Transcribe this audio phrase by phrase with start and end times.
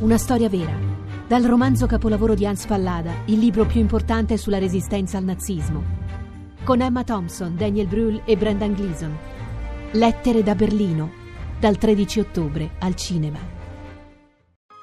[0.00, 0.72] Una storia vera.
[1.28, 5.84] Dal romanzo capolavoro di Hans Pallada, il libro più importante sulla resistenza al nazismo.
[6.64, 9.14] Con Emma Thompson, Daniel Brühl e Brendan Gleeson.
[9.90, 11.10] Lettere da Berlino,
[11.60, 13.38] dal 13 ottobre al cinema.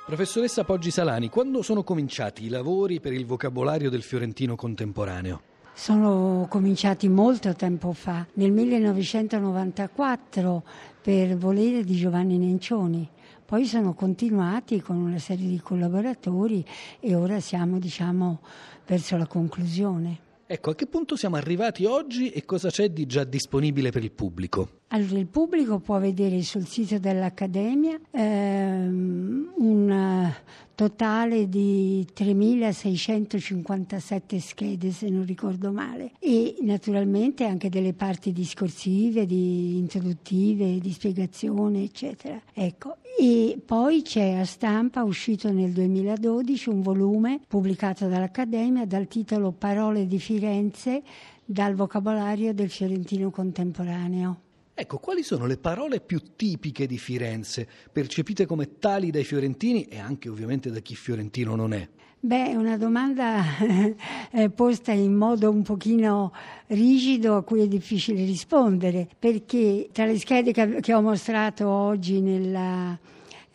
[0.06, 5.42] Professoressa Poggi Salani, quando sono cominciati i lavori per il vocabolario del fiorentino contemporaneo?
[5.74, 10.64] Sono cominciati molto tempo fa, nel 1994,
[11.02, 13.10] per volere di Giovanni Nencioni.
[13.48, 16.66] Poi sono continuati con una serie di collaboratori
[17.00, 18.42] e ora siamo, diciamo,
[18.86, 20.20] verso la conclusione.
[20.46, 24.12] Ecco, a che punto siamo arrivati oggi e cosa c'è di già disponibile per il
[24.12, 24.82] pubblico?
[24.90, 30.34] Allora, il pubblico può vedere sul sito dell'Accademia ehm, un
[30.76, 39.78] totale di 3.657 schede, se non ricordo male, e naturalmente anche delle parti discorsive, di
[39.78, 42.40] introduttive, di spiegazione, eccetera.
[42.54, 42.96] Ecco.
[43.20, 50.08] E poi c'è a stampa, uscito nel 2012, un volume pubblicato dall'Accademia dal titolo Parole
[50.08, 51.04] di Firenze
[51.44, 54.46] dal vocabolario del fiorentino contemporaneo.
[54.80, 59.98] Ecco, quali sono le parole più tipiche di Firenze, percepite come tali dai fiorentini e
[59.98, 61.90] anche ovviamente da chi fiorentino non è?
[62.20, 63.44] Beh, è una domanda
[64.30, 66.32] eh, posta in modo un pochino
[66.68, 72.22] rigido a cui è difficile rispondere, perché tra le schede che, che ho mostrato oggi
[72.22, 72.96] nella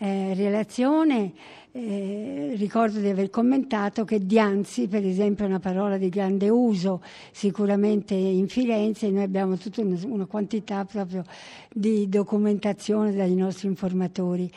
[0.03, 1.33] eh, relazione
[1.70, 7.00] eh, ricordo di aver commentato che Dianzi, per esempio, è una parola di grande uso
[7.31, 11.22] sicuramente in Firenze, noi abbiamo tutta una, una quantità proprio
[11.72, 14.50] di documentazione dai nostri informatori.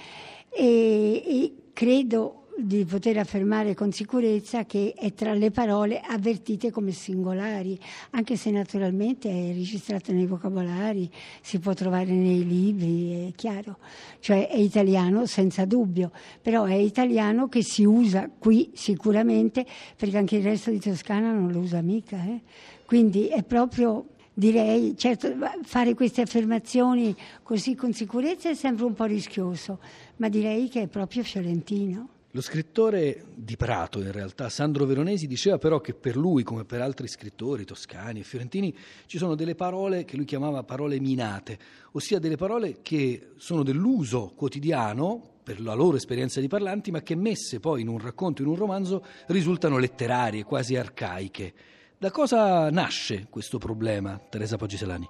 [0.49, 6.91] E, e credo di poter affermare con sicurezza che è tra le parole avvertite come
[6.91, 7.77] singolari,
[8.11, 11.09] anche se naturalmente è registrata nei vocabolari,
[11.41, 13.77] si può trovare nei libri, è chiaro,
[14.19, 16.11] cioè è italiano senza dubbio,
[16.41, 19.65] però è italiano che si usa qui sicuramente
[19.97, 22.41] perché anche il resto di Toscana non lo usa mica, eh?
[22.85, 25.33] quindi è proprio direi, certo,
[25.63, 29.79] fare queste affermazioni così con sicurezza è sempre un po' rischioso,
[30.17, 32.09] ma direi che è proprio fiorentino.
[32.35, 36.81] Lo scrittore di Prato, in realtà, Sandro Veronesi, diceva però che per lui, come per
[36.81, 38.75] altri scrittori toscani e fiorentini,
[39.05, 41.57] ci sono delle parole che lui chiamava parole minate,
[41.93, 47.15] ossia delle parole che sono dell'uso quotidiano per la loro esperienza di parlanti, ma che
[47.15, 51.53] messe poi in un racconto, in un romanzo, risultano letterarie, quasi arcaiche.
[51.97, 55.07] Da cosa nasce questo problema, Teresa Poggiselani?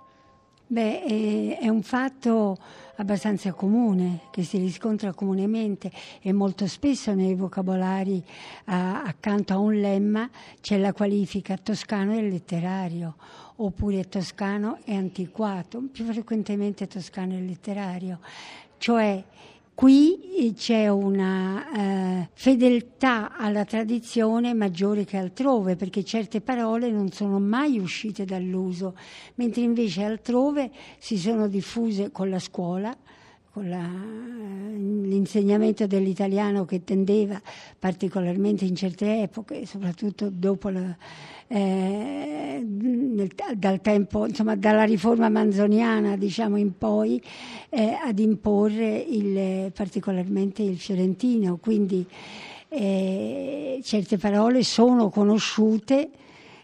[0.67, 2.57] Beh, è un fatto
[2.95, 8.23] abbastanza comune, che si riscontra comunemente e molto spesso nei vocabolari
[8.65, 10.27] accanto a un lemma
[10.61, 13.15] c'è la qualifica toscano e letterario,
[13.57, 18.19] oppure toscano e antiquato, più frequentemente toscano e letterario.
[18.79, 19.23] Cioè
[19.75, 27.41] Qui c'è una eh, fedeltà alla tradizione maggiore che altrove, perché certe parole non sono
[27.41, 28.95] mai uscite dall'uso,
[29.35, 32.95] mentre invece altrove si sono diffuse con la scuola,
[33.55, 37.41] con la, l'insegnamento dell'italiano che tendeva
[37.79, 40.93] particolarmente in certe epoche, soprattutto dopo la,
[41.47, 47.23] eh, nel, dal tempo, insomma, dalla riforma manzoniana diciamo, in poi
[47.69, 52.05] eh, ad imporre il, particolarmente il fiorentino, quindi
[52.67, 56.09] eh, certe parole sono conosciute,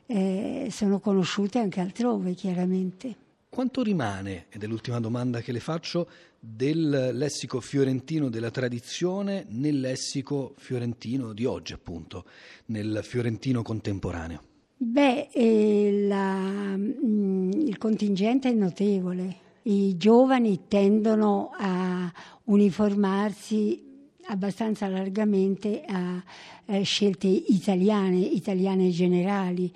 [0.07, 3.15] eh, sono conosciute anche altrove chiaramente.
[3.47, 6.07] Quanto rimane, ed è l'ultima domanda che le faccio,
[6.43, 12.25] del lessico fiorentino della tradizione nel lessico fiorentino di oggi, appunto,
[12.65, 14.41] nel fiorentino contemporaneo?
[14.75, 19.35] Beh, eh, la, mh, mm, il contingente è notevole.
[19.63, 22.11] I giovani tendono a
[22.45, 23.90] uniformarsi
[24.31, 26.23] abbastanza largamente a
[26.65, 29.71] eh, scelte italiane, italiane generali.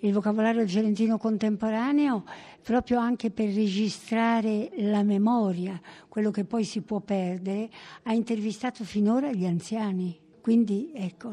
[0.00, 2.24] Il vocabolario fiorentino contemporaneo,
[2.62, 7.70] proprio anche per registrare la memoria, quello che poi si può perdere,
[8.02, 10.18] ha intervistato finora gli anziani.
[10.40, 11.32] Quindi ecco,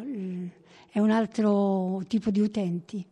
[0.89, 3.05] è un altro tipo di utenti.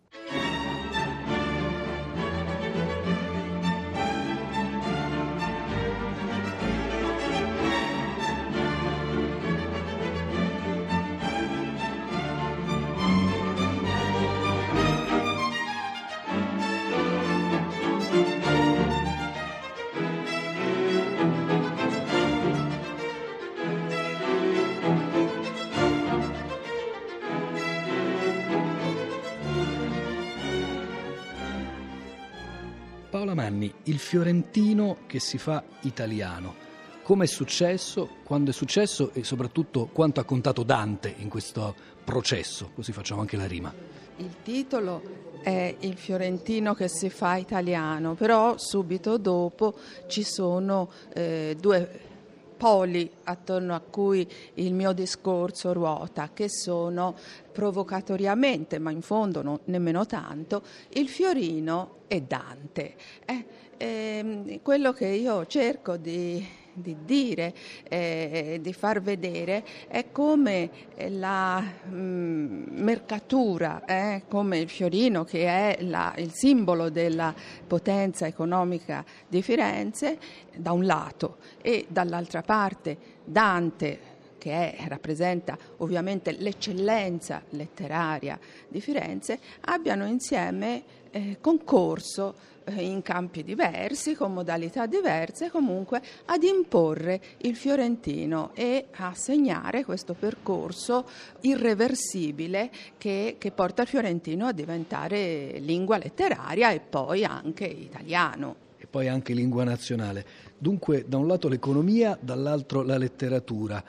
[33.15, 36.53] Paola Manni, il fiorentino che si fa italiano.
[37.01, 41.73] come è successo, quando è successo e soprattutto quanto ha contato Dante in questo
[42.03, 43.73] processo, così facciamo anche la rima.
[44.17, 45.01] Il titolo
[45.41, 49.75] è il fiorentino che si fa italiano, però subito dopo
[50.07, 52.14] ci sono eh, due
[52.55, 57.15] poli attorno a cui il mio discorso ruota, che sono
[57.51, 62.95] provocatoriamente, ma in fondo non, nemmeno tanto, il fiorino e Dante.
[63.25, 63.45] Eh,
[63.77, 67.53] eh, quello che io cerco di di dire,
[67.87, 70.69] eh, di far vedere, è come
[71.09, 77.33] la mh, mm, mercatura, eh, come il fiorino che è la, il simbolo della
[77.65, 80.17] potenza economica di Firenze,
[80.55, 84.13] da un lato, e dall'altra parte Dante
[84.45, 88.37] che rappresenta ovviamente l'eccellenza letteraria
[88.67, 96.43] di Firenze, abbiano insieme eh, concorso eh, in campi diversi, con modalità diverse, comunque ad
[96.43, 101.09] imporre il fiorentino e a segnare questo percorso
[101.41, 102.69] irreversibile
[102.99, 108.57] che, che porta il fiorentino a diventare lingua letteraria e poi anche italiano.
[108.77, 110.23] E poi anche lingua nazionale.
[110.55, 113.83] Dunque, da un lato l'economia, dall'altro la letteratura.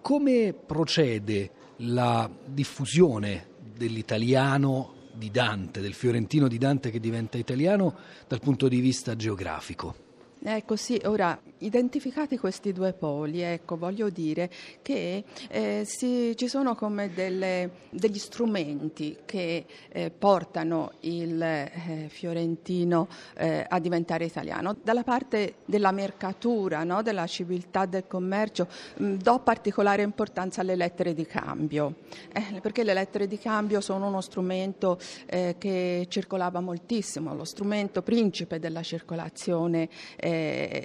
[0.00, 3.46] Come procede la diffusione
[3.76, 7.94] dell'italiano di Dante, del fiorentino di Dante che diventa italiano
[8.26, 10.07] dal punto di vista geografico.
[10.40, 14.48] Ecco sì, ora identificati questi due poli, ecco, voglio dire
[14.82, 23.08] che eh, si, ci sono come delle, degli strumenti che eh, portano il eh, fiorentino
[23.36, 24.76] eh, a diventare italiano.
[24.80, 28.68] Dalla parte della mercatura, no, della civiltà del commercio,
[28.98, 31.96] mh, mm, do particolare importanza alle lettere di cambio,
[32.32, 38.02] eh, perché le lettere di cambio sono uno strumento eh, che circolava moltissimo, lo strumento
[38.02, 39.88] principe della circolazione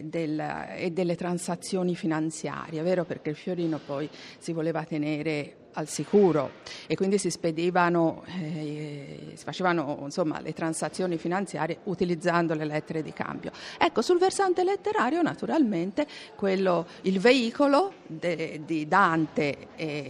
[0.04, 0.40] del
[0.76, 3.06] e delle transazioni finanziarie, vero?
[3.06, 6.52] Perché il fiorino poi si voleva tenere al sicuro
[6.88, 13.14] e quindi si spedivano, eh, si facevano insomma, le transazioni finanziarie utilizzando le lettere di
[13.14, 13.52] cambio.
[13.78, 16.06] Ecco, sul versante letterario naturalmente
[16.36, 19.68] quello, il veicolo de, di Dante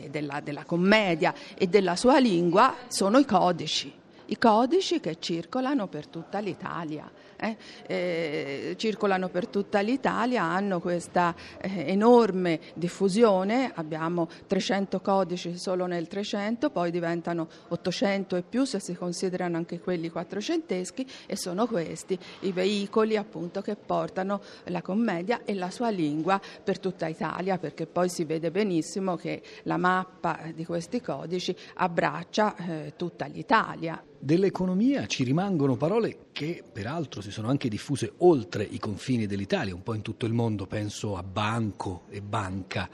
[0.09, 4.01] della, della commedia e della sua lingua sono i codici
[4.33, 7.09] i codici che circolano per tutta l'Italia.
[7.35, 7.57] Eh?
[7.85, 16.07] Eh, circolano per tutta l'Italia, hanno questa eh, enorme diffusione, abbiamo 300 codici solo nel
[16.07, 22.17] 300, poi diventano 800 e più se si considerano anche quelli quattrocenteschi e sono questi
[22.41, 27.85] i veicoli appunto che portano la commedia e la sua lingua per tutta Italia, perché
[27.85, 34.01] poi si vede benissimo che la mappa di questi codici abbraccia eh, tutta l'Italia.
[34.23, 39.83] Dell'economia ci rimangono parole che peraltro si sono anche diffuse oltre i confini dell'Italia, un
[39.83, 42.89] po' in tutto il mondo, penso a banco e banca.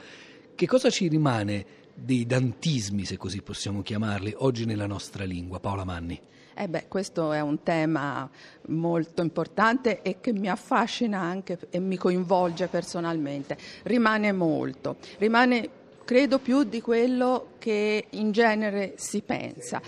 [0.52, 5.60] Che cosa ci rimane dei dantismi, se così possiamo chiamarli, oggi nella nostra lingua?
[5.60, 6.20] Paola Manni.
[6.52, 8.28] Eh beh, questo è un tema
[8.66, 13.56] molto importante e che mi affascina anche e mi coinvolge personalmente.
[13.84, 15.78] Rimane molto, rimane
[16.10, 19.80] credo più di quello che in genere si pensa.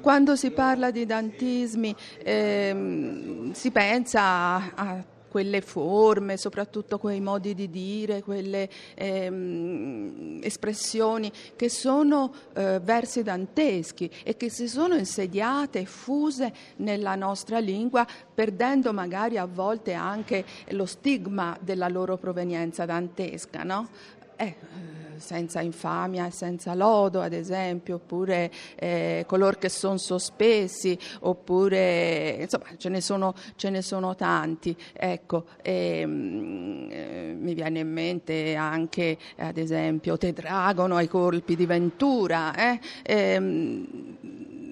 [0.00, 1.92] Quando si parla di dantismi
[2.22, 11.32] ehm, si pensa a, a quelle forme, soprattutto quei modi di dire, quelle ehm, espressioni
[11.56, 18.06] che sono eh, versi danteschi e che si sono insediate e fuse nella nostra lingua,
[18.32, 23.64] perdendo magari a volte anche lo stigma della loro provenienza dantesca.
[23.64, 23.88] No?
[24.48, 32.38] Eh, senza infamia e senza lodo, ad esempio, oppure eh, coloro che sono sospesi, oppure
[32.40, 34.76] insomma ce ne sono, ce ne sono tanti.
[34.92, 41.66] Ecco, e, mm, eh, mi viene in mente anche, ad esempio, Tedragono ai colpi di
[41.66, 42.54] Ventura.
[42.54, 42.80] Eh?
[43.02, 43.40] E,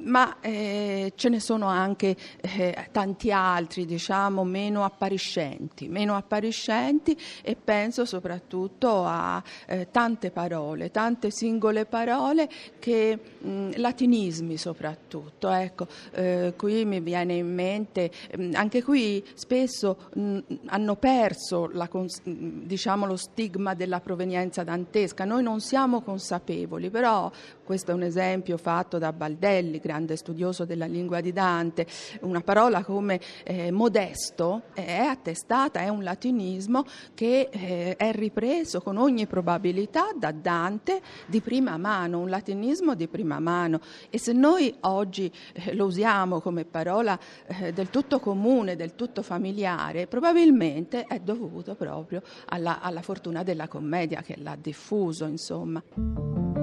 [0.04, 7.56] ma eh, ce ne sono anche eh, tanti altri, diciamo, meno appariscenti, meno appariscenti e
[7.56, 16.54] penso soprattutto a eh, tante parole, tante singole parole che mh, latinismi soprattutto, ecco, eh,
[16.56, 21.88] qui mi viene in mente, mh, anche qui spesso mh, hanno perso la,
[22.24, 27.30] diciamo, lo stigma della provenienza dantesca, noi non siamo consapevoli, però
[27.72, 31.86] questo è un esempio fatto da Baldelli, grande studioso della lingua di Dante,
[32.20, 38.98] una parola come eh, modesto è attestata, è un latinismo che eh, è ripreso con
[38.98, 44.76] ogni probabilità da Dante di prima mano, un latinismo di prima mano e se noi
[44.80, 51.20] oggi eh, lo usiamo come parola eh, del tutto comune, del tutto familiare, probabilmente è
[51.20, 56.61] dovuto proprio alla, alla fortuna della commedia che l'ha diffuso, insomma.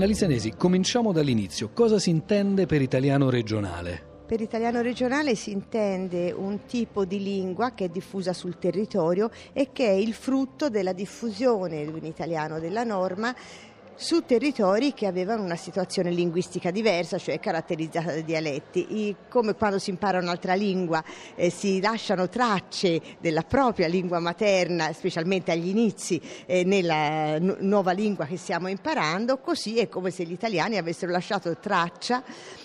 [0.00, 1.72] Annalisa Nesi, cominciamo dall'inizio.
[1.74, 4.22] Cosa si intende per italiano regionale?
[4.26, 9.72] Per italiano regionale si intende un tipo di lingua che è diffusa sul territorio e
[9.72, 13.36] che è il frutto della diffusione di un italiano della norma
[14.00, 19.08] su territori che avevano una situazione linguistica diversa, cioè caratterizzata da dialetti.
[19.08, 21.04] I, come quando si impara un'altra lingua
[21.34, 27.92] eh, si lasciano tracce della propria lingua materna, specialmente agli inizi, eh, nella n- nuova
[27.92, 32.22] lingua che stiamo imparando, così è come se gli italiani avessero lasciato traccia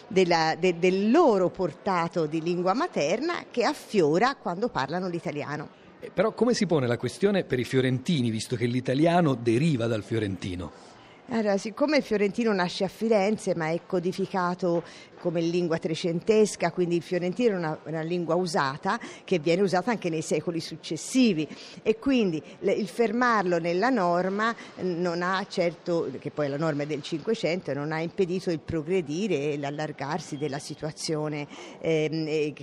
[0.08, 5.68] della, de, del loro portato di lingua materna che affiora quando parlano l'italiano.
[6.00, 10.02] Eh, però come si pone la questione per i fiorentini, visto che l'italiano deriva dal
[10.02, 10.85] fiorentino?
[11.30, 14.84] Allora, siccome fiorentino nasce a Firenze ma è codificato
[15.26, 20.08] come lingua trecentesca, quindi il fiorentino è una, una, lingua usata che viene usata anche
[20.08, 21.48] nei secoli successivi
[21.82, 27.02] e quindi il fermarlo nella norma non ha certo, che poi la norma è del
[27.02, 31.48] Cinquecento, non ha impedito il progredire e l'allargarsi della situazione,
[31.80, 32.54] ehm, il,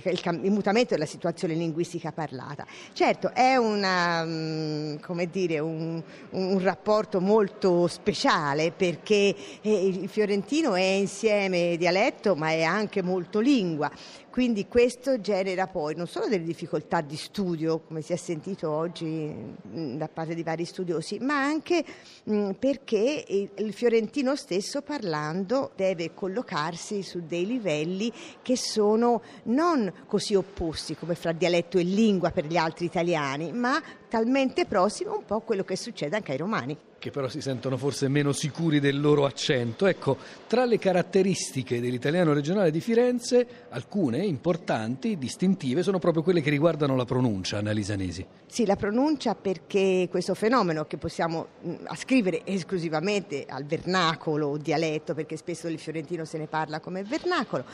[0.43, 2.65] il, mutamento della situazione linguistica parlata.
[2.93, 4.95] Certo, è una, mm,
[5.29, 12.63] dire, un, un rapporto molto speciale perché eh, il fiorentino è insieme dialetto ma è
[12.63, 13.91] anche molto lingua.
[14.29, 19.05] Quindi questo genera poi non solo delle difficoltà di studio, come si è sentito oggi
[19.05, 21.85] mm, da parte di vari studiosi, ma anche
[22.29, 30.33] mm, perché il fiorentino stesso parlando deve collocarsi su dei livelli che sono non così
[30.33, 33.81] opposti come fra dialetto e lingua per gli altri italiani, ma
[34.13, 38.07] talmente prossimi un po' quello che succede anche ai romani che però si sentono forse
[38.07, 39.87] meno sicuri del loro accento.
[39.87, 40.15] Ecco,
[40.47, 46.95] tra le caratteristiche dell'italiano regionale di Firenze, alcune importanti, distintive, sono proprio quelle che riguardano
[46.95, 48.25] la pronuncia, Annalisa Nesi.
[48.45, 51.47] Sì, la pronuncia perché questo fenomeno che possiamo
[51.87, 57.65] ascrivere esclusivamente al vernacolo o dialetto, perché spesso il fiorentino se ne parla come vernacolo,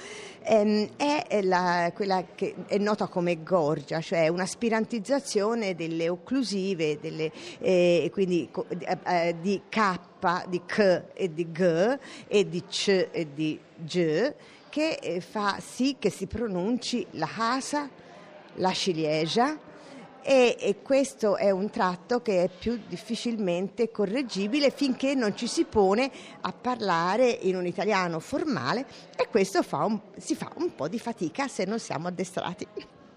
[0.41, 7.31] ehm, è la, quella che è nota come gorgia, cioè una spirantizzazione delle occlusive, delle,
[7.59, 8.48] eh, quindi
[8.79, 10.00] eh, eh, di K,
[10.48, 14.33] di K e di G e di C e di G
[14.69, 17.89] che eh, fa sì che si pronunci la casa,
[18.55, 19.57] la ciliegia
[20.21, 25.63] e, e, questo è un tratto che è più difficilmente correggibile finché non ci si
[25.63, 30.88] pone a parlare in un italiano formale e questo fa un, si fa un po'
[30.88, 32.67] di fatica se non siamo addestrati.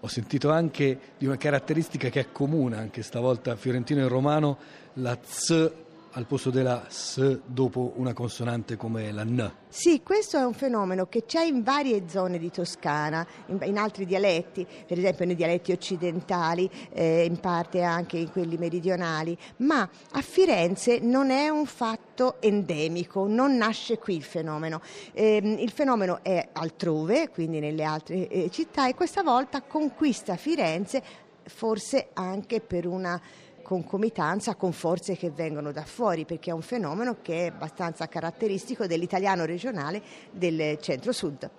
[0.03, 4.57] Ho sentito anche di una caratteristica che è comune anche stavolta fiorentino e romano,
[4.95, 5.82] la Z
[6.15, 9.51] al posto della S dopo una consonante come la N.
[9.67, 14.05] Sì, questo è un fenomeno che c'è in varie zone di Toscana, in, in altri
[14.05, 20.21] dialetti, per esempio nei dialetti occidentali, eh, in parte anche in quelli meridionali, ma a
[20.21, 24.81] Firenze non è un fatto endemico, non nasce qui il fenomeno.
[25.13, 31.01] Eh, il fenomeno è altrove, quindi nelle altre eh, città, e questa volta conquista Firenze
[31.45, 33.21] forse anche per una
[33.63, 38.85] concomitanza con forze che vengono da fuori, perché è un fenomeno che è abbastanza caratteristico
[38.85, 41.49] dell'italiano regionale del centro-sud.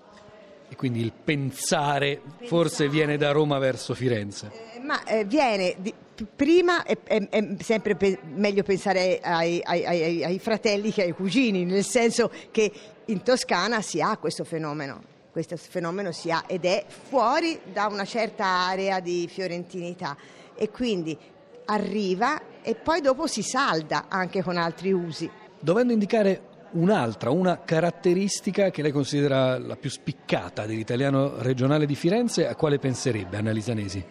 [0.68, 4.50] E quindi il pensare, pensare forse viene da Roma verso Firenze?
[4.74, 5.92] Eh, ma eh, viene di,
[6.34, 11.12] prima è, è, è sempre pe- meglio pensare ai, ai, ai, ai fratelli che ai
[11.12, 12.72] cugini, nel senso che
[13.06, 18.04] in Toscana si ha questo fenomeno questo fenomeno si ha ed è fuori da una
[18.04, 20.16] certa area di fiorentinità
[20.54, 21.18] e quindi
[21.64, 25.30] arriva e poi dopo si salda anche con altri usi.
[25.60, 32.46] Dovendo indicare un'altra, una caratteristica che lei considera la più spiccata dell'italiano regionale di Firenze,
[32.46, 34.04] a quale penserebbe Annalisa Nesi?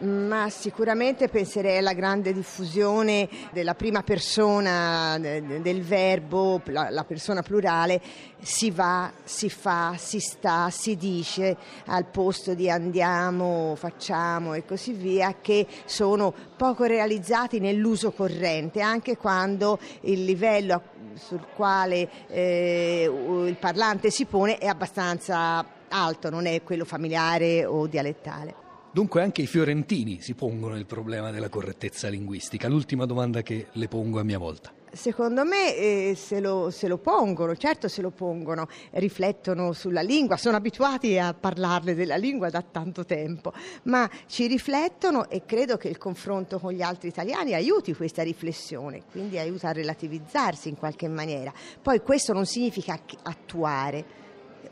[0.00, 8.00] Ma sicuramente penserei alla grande diffusione della prima persona del verbo, la, persona plurale,
[8.40, 11.54] si va, si fa, si sta, si dice
[11.86, 19.18] al posto di andiamo, facciamo e così via, che sono poco realizzati nell'uso corrente, anche
[19.18, 20.82] quando il livello
[21.14, 23.10] sul quale eh,
[23.44, 28.59] il parlante si pone è abbastanza alto, non è quello familiare o dialettale.
[28.92, 32.66] Dunque anche i fiorentini si pongono il problema della correttezza linguistica.
[32.66, 34.72] L'ultima domanda che le pongo a mia volta.
[34.92, 40.36] Secondo me eh, se, lo, se, lo, pongono, certo se lo pongono, riflettono sulla lingua,
[40.36, 43.52] sono abituati a parlarle della lingua da tanto tempo,
[43.84, 49.02] ma ci riflettono e credo che il confronto con gli altri italiani aiuti questa riflessione,
[49.08, 51.52] quindi aiuta a relativizzarsi in qualche maniera.
[51.80, 54.18] Poi questo non significa attuare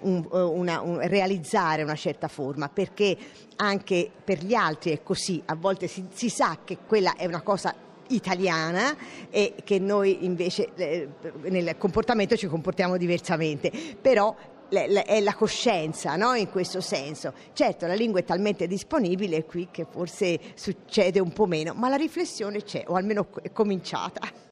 [0.00, 3.17] un, eh, una, un, realizzare una certa forma, perché
[3.57, 7.43] anche per gli altri è così, a volte si, si sa che quella è una
[7.43, 7.75] cosa
[8.09, 8.97] italiana
[9.31, 11.09] e che noi invece eh,
[11.43, 14.35] nel comportamento ci comportiamo diversamente, però
[14.69, 16.35] è la coscienza no?
[16.35, 17.33] in questo senso.
[17.52, 21.97] Certo, la lingua è talmente disponibile qui che forse succede un po' meno, ma la
[21.97, 24.47] riflessione c'è, o almeno è cominciata.